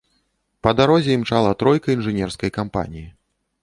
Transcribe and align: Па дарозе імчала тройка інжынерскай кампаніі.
Па 0.67 0.71
дарозе 0.79 1.11
імчала 1.19 1.53
тройка 1.61 1.87
інжынерскай 1.99 2.57
кампаніі. 2.61 3.09